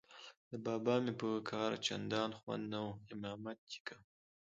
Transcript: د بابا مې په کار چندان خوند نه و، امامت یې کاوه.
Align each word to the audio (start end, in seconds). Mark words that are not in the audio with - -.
د 0.51 0.53
بابا 0.65 0.95
مې 1.03 1.13
په 1.21 1.29
کار 1.49 1.71
چندان 1.87 2.29
خوند 2.39 2.63
نه 2.71 2.79
و، 2.85 2.91
امامت 3.13 3.59
یې 3.71 3.79
کاوه. 3.87 4.05